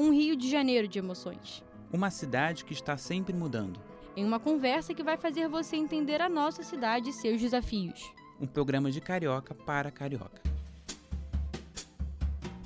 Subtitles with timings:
[0.00, 1.60] Um Rio de Janeiro de emoções.
[1.92, 3.80] Uma cidade que está sempre mudando.
[4.14, 8.08] Em uma conversa que vai fazer você entender a nossa cidade e seus desafios.
[8.40, 10.40] Um programa de carioca para carioca.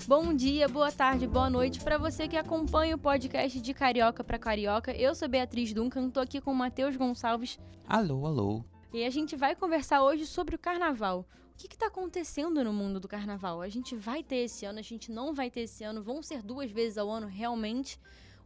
[0.06, 4.38] Bom dia, boa tarde, boa noite para você que acompanha o podcast de Carioca para
[4.38, 4.92] Carioca.
[4.92, 7.58] Eu sou Beatriz Duncan, tô aqui com o Matheus Gonçalves.
[7.88, 8.62] Alô, alô.
[8.92, 11.26] E a gente vai conversar hoje sobre o carnaval.
[11.52, 13.60] O que está acontecendo no mundo do carnaval?
[13.60, 16.42] A gente vai ter esse ano, a gente não vai ter esse ano, vão ser
[16.42, 18.00] duas vezes ao ano realmente.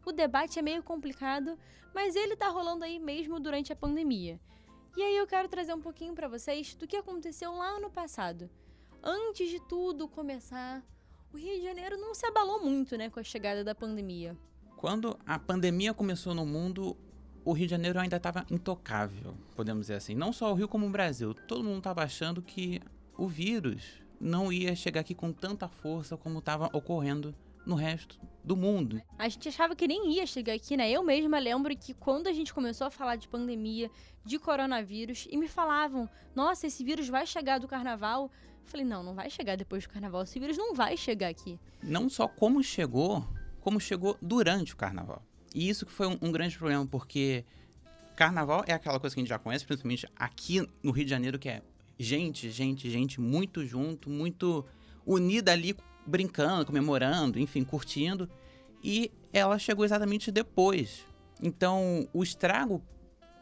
[0.04, 1.56] O debate é meio complicado,
[1.94, 4.40] mas ele está rolando aí mesmo durante a pandemia.
[4.96, 8.50] E aí eu quero trazer um pouquinho para vocês do que aconteceu lá no passado.
[9.02, 10.84] Antes de tudo começar,
[11.32, 14.36] o Rio de Janeiro não se abalou muito, né, com a chegada da pandemia.
[14.76, 16.96] Quando a pandemia começou no mundo,
[17.44, 20.14] o Rio de Janeiro ainda estava intocável, podemos dizer assim.
[20.14, 21.32] Não só o Rio como o Brasil.
[21.32, 22.80] Todo mundo estava achando que
[23.16, 23.82] o vírus
[24.20, 27.34] não ia chegar aqui com tanta força como estava ocorrendo
[27.66, 29.02] no resto do mundo.
[29.18, 30.88] A gente achava que nem ia chegar aqui, né?
[30.90, 33.90] Eu mesma lembro que quando a gente começou a falar de pandemia,
[34.24, 38.30] de coronavírus, e me falavam: nossa, esse vírus vai chegar do carnaval.
[38.62, 40.22] Eu falei: não, não vai chegar depois do carnaval.
[40.22, 41.58] Esse vírus não vai chegar aqui.
[41.82, 43.26] Não só como chegou,
[43.60, 45.22] como chegou durante o carnaval.
[45.52, 47.44] E isso que foi um, um grande problema, porque
[48.14, 51.38] carnaval é aquela coisa que a gente já conhece, principalmente aqui no Rio de Janeiro,
[51.38, 51.62] que é
[51.98, 54.64] gente, gente, gente muito junto, muito
[55.04, 58.28] unida ali brincando, comemorando, enfim, curtindo.
[58.82, 61.04] E ela chegou exatamente depois.
[61.42, 62.82] Então, o estrago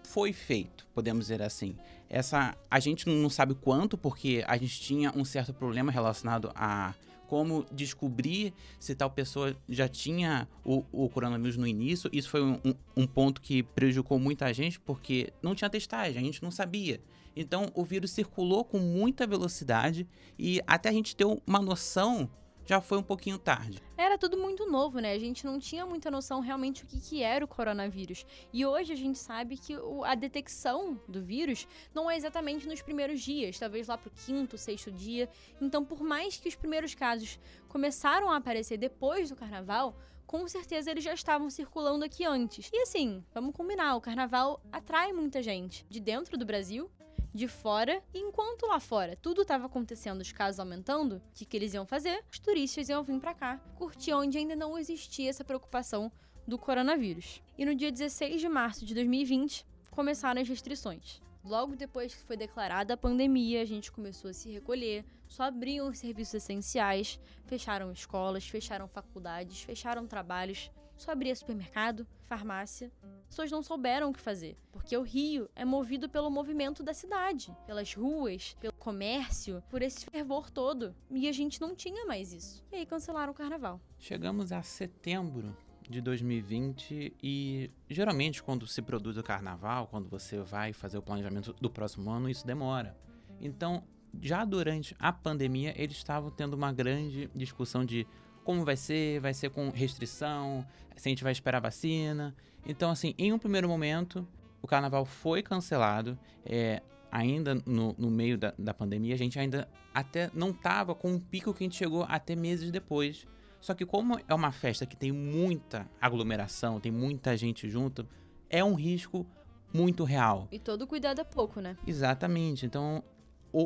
[0.02, 1.76] foi feito, podemos dizer assim.
[2.08, 6.94] Essa a gente não sabe quanto, porque a gente tinha um certo problema relacionado a
[7.28, 12.10] como descobrir se tal pessoa já tinha o, o coronavírus no início.
[12.12, 16.24] Isso foi um, um, um, ponto que prejudicou muita gente, porque não tinha testagem, a
[16.24, 17.00] gente não sabia.
[17.36, 20.06] Então o vírus circulou com muita velocidade
[20.38, 22.30] e até a gente ter uma noção
[22.66, 23.82] já foi um pouquinho tarde.
[23.96, 25.12] Era tudo muito novo, né?
[25.12, 28.26] A gente não tinha muita noção realmente o que, que era o coronavírus.
[28.52, 32.82] E hoje a gente sabe que o, a detecção do vírus não é exatamente nos
[32.82, 35.28] primeiros dias, talvez lá pro quinto, sexto dia.
[35.60, 37.38] Então, por mais que os primeiros casos
[37.68, 42.70] começaram a aparecer depois do carnaval, com certeza eles já estavam circulando aqui antes.
[42.72, 46.90] E assim, vamos combinar, o carnaval atrai muita gente de dentro do Brasil
[47.34, 51.56] de fora, e enquanto lá fora tudo estava acontecendo, os casos aumentando, o que, que
[51.56, 52.24] eles iam fazer?
[52.30, 56.12] Os turistas iam vir para cá, curtir onde ainda não existia essa preocupação
[56.46, 57.42] do coronavírus.
[57.58, 61.20] E no dia 16 de março de 2020, começaram as restrições.
[61.44, 65.88] Logo depois que foi declarada a pandemia, a gente começou a se recolher, só abriam
[65.88, 72.90] os serviços essenciais, fecharam escolas, fecharam faculdades, fecharam trabalhos, só abria supermercado, farmácia.
[73.02, 76.94] As pessoas não souberam o que fazer, porque o Rio é movido pelo movimento da
[76.94, 80.94] cidade, pelas ruas, pelo comércio, por esse fervor todo.
[81.10, 82.64] E a gente não tinha mais isso.
[82.72, 83.80] E aí cancelaram o carnaval.
[83.98, 85.56] Chegamos a setembro
[85.88, 91.54] de 2020 e geralmente quando se produz o carnaval, quando você vai fazer o planejamento
[91.60, 92.96] do próximo ano, isso demora.
[93.40, 93.84] Então,
[94.20, 98.06] já durante a pandemia, eles estavam tendo uma grande discussão de
[98.44, 100.64] como vai ser, vai ser com restrição,
[100.96, 102.34] se a gente vai esperar vacina.
[102.66, 104.26] Então, assim, em um primeiro momento,
[104.62, 106.18] o carnaval foi cancelado.
[106.44, 111.12] É, ainda no, no meio da, da pandemia, a gente ainda até não tava com
[111.12, 113.26] um pico que a gente chegou até meses depois.
[113.60, 118.06] Só que como é uma festa que tem muita aglomeração, tem muita gente junto,
[118.50, 119.26] é um risco
[119.72, 120.48] muito real.
[120.50, 121.76] E todo cuidado é pouco, né?
[121.86, 122.66] Exatamente.
[122.66, 123.02] Então,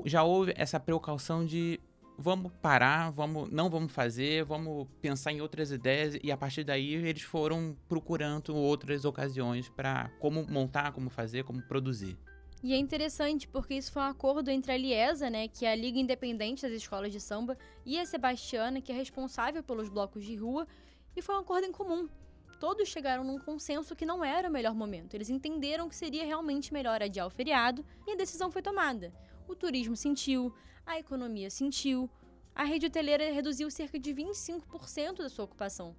[0.05, 1.81] já houve essa precaução de
[2.19, 6.95] vamos parar, vamos, não vamos fazer, vamos pensar em outras ideias e a partir daí
[6.95, 12.19] eles foram procurando outras ocasiões para como montar, como fazer, como produzir.
[12.61, 15.77] E é interessante porque isso foi um acordo entre a Liesa, né, que é a
[15.77, 17.56] Liga Independente das Escolas de Samba,
[17.87, 20.67] e a Sebastiana, que é responsável pelos blocos de rua,
[21.15, 22.09] e foi um acordo em comum.
[22.59, 25.15] Todos chegaram num consenso que não era o melhor momento.
[25.15, 29.12] Eles entenderam que seria realmente melhor adiar o feriado e a decisão foi tomada.
[29.47, 30.53] O turismo sentiu,
[30.88, 32.10] a economia sentiu,
[32.54, 35.94] a rede hoteleira reduziu cerca de 25% da sua ocupação.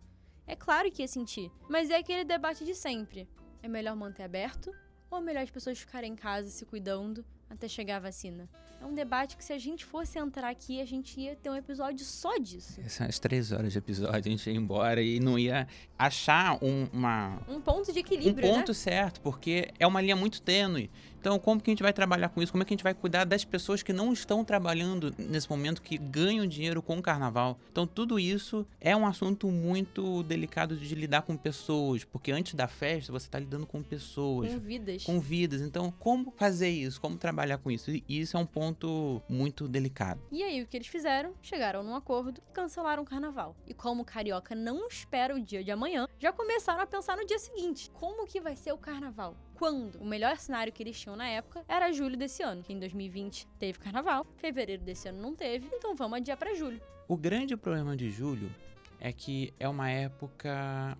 [0.48, 3.30] É claro que ia sentir, mas é aquele debate de sempre.
[3.62, 4.76] É melhor manter aberto
[5.12, 8.48] ou é melhor as pessoas ficarem em casa se cuidando até chegar a vacina?
[8.82, 11.56] É um debate que se a gente fosse entrar aqui, a gente ia ter um
[11.56, 12.80] episódio só disso.
[12.80, 15.68] Essas três horas de episódio, a gente ia embora e não ia
[15.98, 17.42] achar um, uma...
[17.50, 18.74] Um ponto de equilíbrio, Um ponto né?
[18.74, 22.42] certo, porque é uma linha muito tênue Então, como que a gente vai trabalhar com
[22.42, 22.54] isso?
[22.54, 25.82] Como é que a gente vai cuidar das pessoas que não estão trabalhando nesse momento,
[25.82, 27.60] que ganham dinheiro com o carnaval?
[27.70, 32.70] Então, tudo isso é um assunto muito delicado de lidar com pessoas, porque antes da
[32.70, 34.54] festa você está lidando com pessoas.
[34.54, 35.04] Com vidas.
[35.04, 35.60] Com vidas.
[35.62, 37.02] Então, como fazer isso?
[37.02, 37.92] Como trabalhar com isso?
[37.92, 40.22] E isso é um ponto muito delicado.
[40.32, 41.34] E aí, o que eles fizeram?
[41.42, 43.56] Chegaram num acordo e cancelaram o carnaval.
[43.66, 47.26] E como o carioca não espera o dia de amanhã, já começaram a pensar no
[47.26, 47.90] dia seguinte.
[47.92, 49.36] Como que vai ser o carnaval?
[49.56, 50.00] Quando?
[50.02, 53.48] O melhor cenário que eles tinham na época era julho desse ano, que em 2020
[53.60, 56.82] teve carnaval, fevereiro desse ano não teve, então vamos adiar para julho.
[57.08, 58.54] O grande problema de julho
[59.00, 60.98] é que é uma época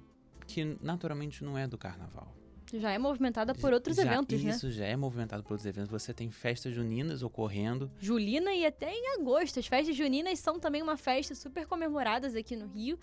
[0.48, 2.39] que naturalmente não é do carnaval.
[2.74, 4.52] Já é movimentada por outros já, eventos, isso né?
[4.54, 5.90] Isso já é movimentado por outros eventos.
[5.90, 7.92] Você tem festas juninas ocorrendo.
[8.00, 9.60] Julina e até em agosto.
[9.60, 13.00] As festas juninas são também uma festa super comemoradas aqui no Rio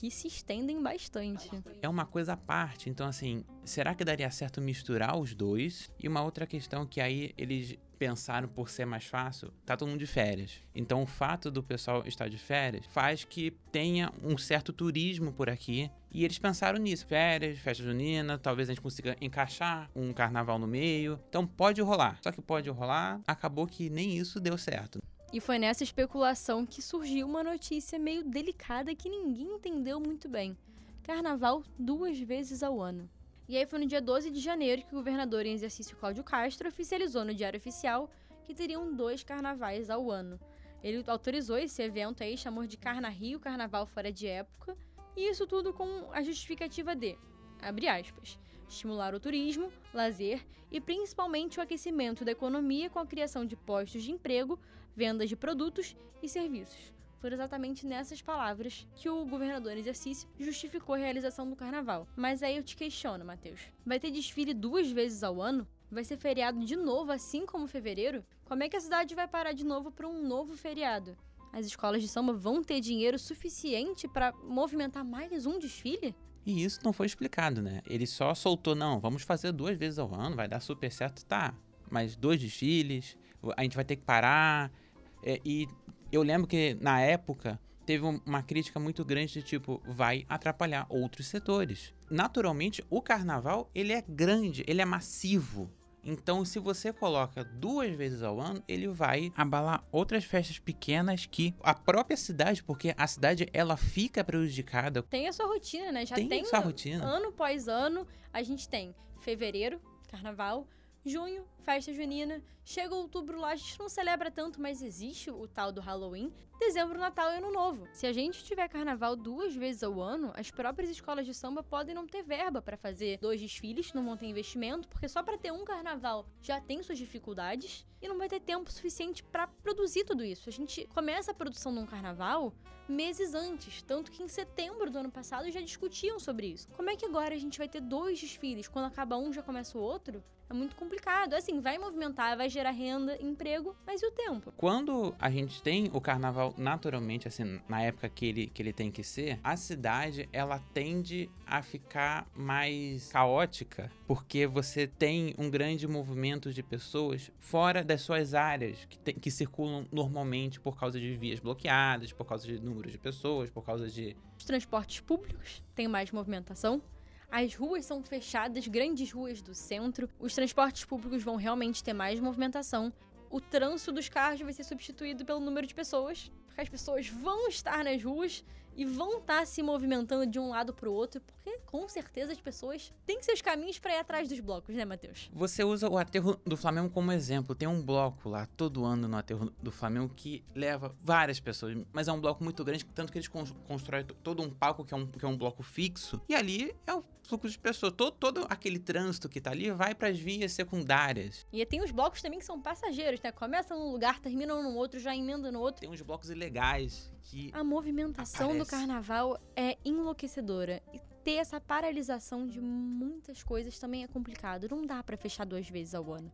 [0.00, 1.50] que se estendem bastante.
[1.80, 2.88] É uma coisa à parte.
[2.88, 5.90] Então, assim, será que daria certo misturar os dois?
[5.98, 10.00] E uma outra questão que aí eles pensaram por ser mais fácil, tá todo mundo
[10.00, 10.60] de férias.
[10.74, 15.48] Então, o fato do pessoal estar de férias faz que tenha um certo turismo por
[15.48, 15.88] aqui.
[16.10, 17.06] E eles pensaram nisso.
[17.06, 21.20] Férias, festa junina, talvez a gente consiga encaixar um carnaval no meio.
[21.28, 22.18] Então, pode rolar.
[22.22, 25.00] Só que pode rolar, acabou que nem isso deu certo.
[25.32, 30.54] E foi nessa especulação que surgiu uma notícia meio delicada que ninguém entendeu muito bem.
[31.02, 33.08] Carnaval duas vezes ao ano.
[33.48, 36.68] E aí foi no dia 12 de janeiro que o governador em exercício Cláudio Castro
[36.68, 38.10] oficializou no Diário Oficial
[38.44, 40.38] que teriam dois carnavais ao ano.
[40.82, 44.76] Ele autorizou esse evento aí, chamou de Carna Rio, Carnaval Fora de Época,
[45.16, 47.16] e isso tudo com a justificativa de,
[47.60, 48.38] abre aspas,
[48.68, 54.02] estimular o turismo, lazer e principalmente o aquecimento da economia com a criação de postos
[54.02, 54.58] de emprego,
[54.96, 56.92] vendas de produtos e serviços.
[57.20, 62.08] Foram exatamente nessas palavras que o governador em exercício justificou a realização do carnaval.
[62.16, 63.60] Mas aí eu te questiono, Matheus.
[63.86, 65.66] Vai ter desfile duas vezes ao ano?
[65.88, 68.24] Vai ser feriado de novo, assim como fevereiro?
[68.44, 71.16] Como é que a cidade vai parar de novo para um novo feriado?
[71.52, 76.16] As escolas de samba vão ter dinheiro suficiente para movimentar mais um desfile?
[76.44, 77.82] E isso não foi explicado, né?
[77.86, 81.54] Ele só soltou, não, vamos fazer duas vezes ao ano, vai dar super certo, tá.
[81.88, 83.16] Mas dois desfiles,
[83.56, 84.72] a gente vai ter que parar.
[85.22, 85.68] É, e
[86.10, 91.26] eu lembro que na época teve uma crítica muito grande de tipo, vai atrapalhar outros
[91.26, 91.94] setores.
[92.10, 95.70] Naturalmente, o carnaval, ele é grande, ele é massivo.
[96.04, 101.54] Então, se você coloca duas vezes ao ano, ele vai abalar outras festas pequenas que
[101.62, 105.02] a própria cidade, porque a cidade ela fica prejudicada.
[105.04, 106.04] Tem a sua rotina, né?
[106.04, 107.04] Já tem, tem sua rotina.
[107.04, 110.66] Ano após ano, a gente tem fevereiro, carnaval,
[111.04, 112.42] junho, festa junina.
[112.64, 116.32] Chega outubro lá, a gente não celebra tanto, mas existe o tal do Halloween.
[116.58, 117.88] Dezembro, Natal e Ano Novo.
[117.92, 121.94] Se a gente tiver carnaval duas vezes ao ano, as próprias escolas de samba podem
[121.94, 125.52] não ter verba para fazer dois desfiles, não vão ter investimento, porque só para ter
[125.52, 130.24] um carnaval já tem suas dificuldades e não vai ter tempo suficiente para produzir tudo
[130.24, 130.48] isso.
[130.48, 132.52] A gente começa a produção de um carnaval
[132.88, 136.68] meses antes, tanto que em setembro do ano passado já discutiam sobre isso.
[136.70, 139.78] Como é que agora a gente vai ter dois desfiles quando acaba um já começa
[139.78, 140.22] o outro?
[140.52, 141.32] É muito complicado.
[141.32, 144.52] Assim, vai movimentar, vai gerar renda, emprego, mas e o tempo?
[144.54, 148.90] Quando a gente tem o carnaval naturalmente, assim, na época que ele, que ele tem
[148.90, 155.88] que ser, a cidade, ela tende a ficar mais caótica, porque você tem um grande
[155.88, 161.16] movimento de pessoas fora das suas áreas, que, tem, que circulam normalmente por causa de
[161.16, 164.14] vias bloqueadas, por causa de número de pessoas, por causa de...
[164.36, 166.82] Os transportes públicos têm mais movimentação,
[167.30, 170.06] as ruas são fechadas, grandes ruas do centro.
[170.20, 172.92] Os transportes públicos vão realmente ter mais movimentação.
[173.30, 177.48] O trânsito dos carros vai ser substituído pelo número de pessoas, porque as pessoas vão
[177.48, 178.44] estar nas ruas
[178.76, 182.32] e vão estar tá se movimentando de um lado para o outro, porque com certeza
[182.32, 185.30] as pessoas têm seus caminhos para ir atrás dos blocos, né, Matheus?
[185.32, 187.54] Você usa o aterro do Flamengo como exemplo.
[187.54, 192.08] Tem um bloco lá todo ano no aterro do Flamengo que leva várias pessoas, mas
[192.08, 195.06] é um bloco muito grande, tanto que eles constroem todo um palco que é um,
[195.06, 197.92] que é um bloco fixo, e ali é o fluxo de pessoas.
[197.92, 201.46] Todo, todo aquele trânsito que tá ali vai para as vias secundárias.
[201.52, 203.32] E tem os blocos também que são passageiros, né?
[203.32, 205.80] Começam num lugar, terminam no outro, já emendam no outro.
[205.80, 207.50] Tem uns blocos ilegais que.
[207.52, 208.64] A movimentação aparece.
[208.64, 210.82] do carnaval é enlouquecedora.
[210.92, 214.68] E ter essa paralisação de muitas coisas também é complicado.
[214.68, 216.32] Não dá para fechar duas vezes ao ano.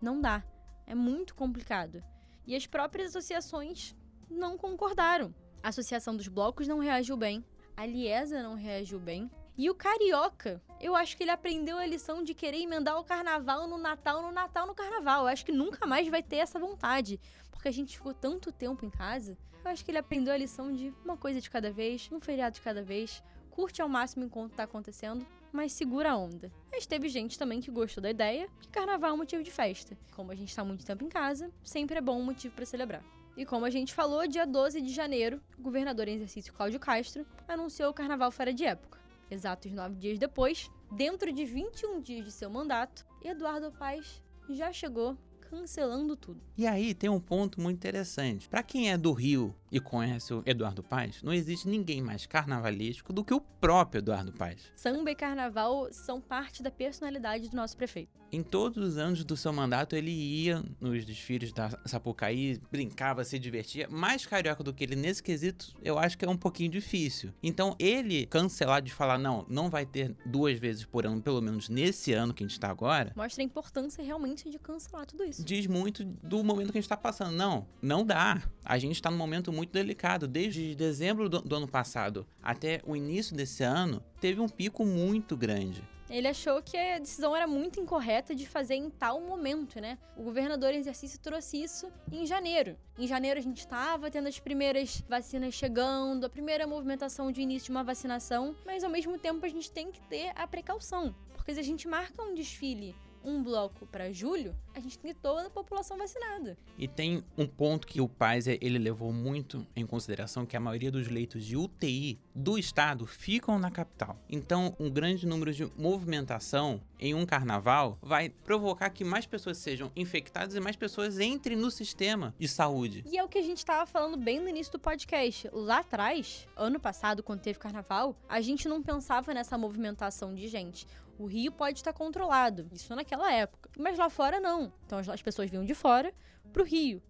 [0.00, 0.42] Não dá.
[0.86, 2.02] É muito complicado.
[2.46, 3.94] E as próprias associações
[4.28, 5.34] não concordaram.
[5.62, 7.44] A Associação dos Blocos não reagiu bem.
[7.76, 9.30] A Liesa não reagiu bem.
[9.56, 13.68] E o carioca, eu acho que ele aprendeu a lição de querer emendar o carnaval
[13.68, 15.24] no Natal, no Natal, no carnaval.
[15.24, 18.86] Eu acho que nunca mais vai ter essa vontade, porque a gente ficou tanto tempo
[18.86, 19.36] em casa.
[19.62, 22.54] Eu acho que ele aprendeu a lição de uma coisa de cada vez, um feriado
[22.54, 26.50] de cada vez, curte ao máximo enquanto tá acontecendo, mas segura a onda.
[26.70, 29.98] Mas teve gente também que gostou da ideia que carnaval é um motivo de festa.
[30.16, 33.04] Como a gente tá muito tempo em casa, sempre é bom um motivo para celebrar.
[33.36, 37.26] E como a gente falou, dia 12 de janeiro, o governador em exercício Cláudio Castro
[37.46, 39.01] anunciou o carnaval fora de época.
[39.32, 45.16] Exatos nove dias depois, dentro de 21 dias de seu mandato, Eduardo Paes já chegou
[45.40, 46.38] cancelando tudo.
[46.54, 48.46] E aí tem um ponto muito interessante.
[48.46, 53.12] Para quem é do Rio e conhece o Eduardo Paes, não existe ninguém mais carnavalístico
[53.12, 54.70] do que o próprio Eduardo Paes.
[54.76, 58.20] Samba e carnaval são parte da personalidade do nosso prefeito.
[58.30, 63.38] Em todos os anos do seu mandato, ele ia nos desfiles da Sapucaí, brincava, se
[63.38, 63.86] divertia.
[63.90, 67.30] Mais carioca do que ele nesse quesito, eu acho que é um pouquinho difícil.
[67.42, 71.68] Então, ele cancelar de falar, não, não vai ter duas vezes por ano, pelo menos
[71.68, 73.12] nesse ano que a gente tá agora.
[73.14, 75.44] Mostra a importância realmente de cancelar tudo isso.
[75.44, 77.36] Diz muito do momento que a gente tá passando.
[77.36, 78.42] Não, não dá.
[78.64, 80.26] A gente tá num momento muito delicado.
[80.26, 85.36] Desde dezembro do, do ano passado até o início desse ano, teve um pico muito
[85.36, 85.82] grande.
[86.10, 89.96] Ele achou que a decisão era muito incorreta de fazer em tal momento, né?
[90.14, 92.76] O governador em exercício trouxe isso em janeiro.
[92.98, 97.66] Em janeiro a gente estava tendo as primeiras vacinas chegando, a primeira movimentação de início
[97.66, 101.14] de uma vacinação, mas ao mesmo tempo a gente tem que ter a precaução.
[101.32, 105.46] Porque se a gente marca um desfile um bloco para julho, a gente tem toda
[105.46, 106.56] a população vacinada.
[106.78, 110.90] E tem um ponto que o Paz ele levou muito em consideração que a maioria
[110.90, 114.16] dos leitos de UTI do estado ficam na capital.
[114.28, 119.90] Então, um grande número de movimentação em um carnaval vai provocar que mais pessoas sejam
[119.94, 123.04] infectadas e mais pessoas entrem no sistema de saúde.
[123.06, 125.48] E é o que a gente estava falando bem no início do podcast.
[125.52, 130.86] Lá atrás, ano passado, quando teve carnaval, a gente não pensava nessa movimentação de gente.
[131.18, 133.70] O Rio pode estar controlado, isso naquela época.
[133.78, 134.72] Mas lá fora não.
[134.86, 136.12] Então as pessoas vinham de fora
[136.52, 137.02] para o Rio.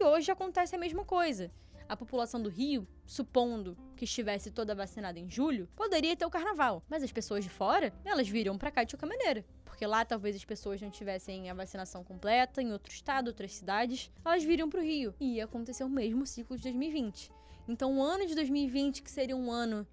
[0.00, 1.50] E hoje acontece a mesma coisa.
[1.88, 6.82] A população do Rio, supondo que estivesse toda vacinada em julho, poderia ter o carnaval.
[6.86, 9.44] Mas as pessoas de fora, elas viriam para cá de qualquer maneira.
[9.64, 14.10] Porque lá talvez as pessoas não tivessem a vacinação completa, em outro estado, outras cidades,
[14.22, 15.14] elas viriam para o Rio.
[15.18, 17.32] E ia acontecer o mesmo ciclo de 2020.
[17.66, 19.86] Então o ano de 2020, que seria um ano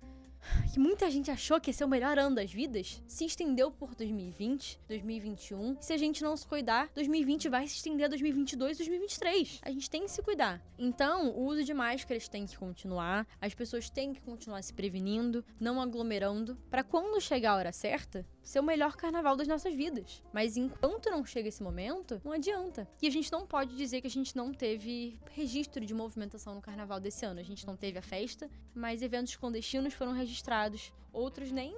[0.72, 3.96] que muita gente achou que ia ser o melhor ano das vidas, se estendeu por
[3.96, 5.78] 2020, 2021.
[5.82, 9.60] Se a gente não se cuidar, 2020 vai se estender a 2022 2023.
[9.62, 10.62] A gente tem que se cuidar.
[10.78, 15.44] Então, o uso de máscaras tem que continuar, as pessoas têm que continuar se prevenindo,
[15.60, 20.24] não aglomerando, para quando chegar a hora certa, ser o melhor carnaval das nossas vidas.
[20.32, 22.88] Mas enquanto não chega esse momento, não adianta.
[23.02, 26.62] E a gente não pode dizer que a gente não teve registro de movimentação no
[26.62, 27.40] carnaval desse ano.
[27.40, 30.94] A gente não teve a festa, mas eventos clandestinos foram registrados.
[31.12, 31.76] Outros nem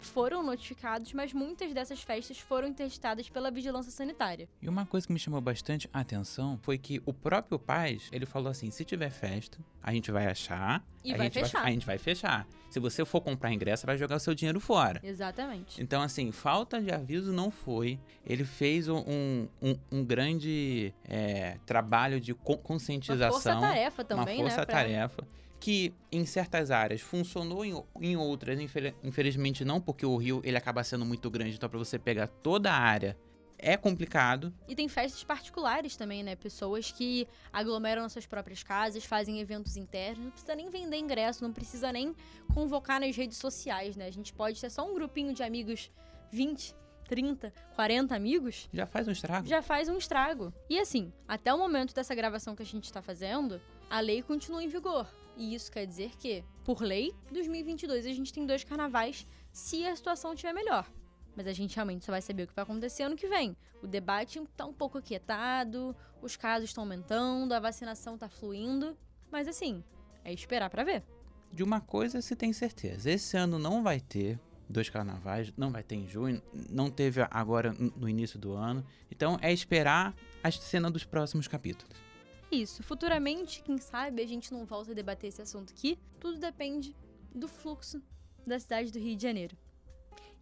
[0.00, 4.48] foram notificados, mas muitas dessas festas foram interditadas pela vigilância sanitária.
[4.60, 8.26] E uma coisa que me chamou bastante a atenção foi que o próprio Paz, ele
[8.26, 11.60] falou assim, se tiver festa, a gente vai achar e a vai gente fechar.
[11.60, 12.46] Vai, a gente vai fechar.
[12.70, 15.00] Se você for comprar ingresso, vai jogar o seu dinheiro fora.
[15.02, 15.82] Exatamente.
[15.82, 17.98] Então, assim, falta de aviso não foi.
[18.26, 23.28] Ele fez um, um, um grande é, trabalho de conscientização.
[23.28, 25.22] Uma força-tarefa também, uma força-tarefa.
[25.22, 25.28] Né,
[25.60, 28.58] que em certas áreas funcionou, em, em outras,
[29.02, 32.70] infelizmente não, porque o rio ele acaba sendo muito grande, então para você pegar toda
[32.70, 33.16] a área
[33.58, 34.54] é complicado.
[34.68, 36.36] E tem festas particulares também, né?
[36.36, 41.42] Pessoas que aglomeram nas suas próprias casas, fazem eventos internos, não precisa nem vender ingresso,
[41.42, 42.14] não precisa nem
[42.54, 44.06] convocar nas redes sociais, né?
[44.06, 45.90] A gente pode ter só um grupinho de amigos,
[46.30, 46.74] 20,
[47.08, 48.68] 30, 40 amigos.
[48.72, 49.48] Já faz um estrago.
[49.48, 50.52] Já faz um estrago.
[50.70, 53.60] E assim, até o momento dessa gravação que a gente está fazendo,
[53.90, 55.08] a lei continua em vigor.
[55.38, 59.94] E isso quer dizer que, por lei, 2022 a gente tem dois carnavais se a
[59.94, 60.90] situação estiver melhor.
[61.36, 63.56] Mas a gente realmente só vai saber o que vai acontecer ano que vem.
[63.80, 68.98] O debate está um pouco aquietado, os casos estão aumentando, a vacinação está fluindo.
[69.30, 69.84] Mas assim,
[70.24, 71.04] é esperar para ver.
[71.52, 75.84] De uma coisa se tem certeza: esse ano não vai ter dois carnavais, não vai
[75.84, 78.84] ter em junho, não teve agora no início do ano.
[79.08, 82.07] Então é esperar a cena dos próximos capítulos
[82.50, 82.82] isso.
[82.82, 85.98] Futuramente, quem sabe, a gente não volta a debater esse assunto aqui.
[86.18, 86.94] Tudo depende
[87.34, 88.02] do fluxo
[88.46, 89.56] da cidade do Rio de Janeiro.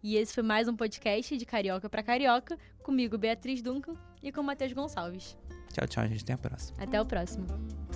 [0.01, 4.43] E esse foi mais um podcast de Carioca para Carioca, comigo, Beatriz Duncan, e com
[4.43, 5.37] Matheus Gonçalves.
[5.73, 6.23] Tchau, tchau, gente.
[6.23, 6.83] Até a próxima.
[6.83, 7.86] Até o próximo.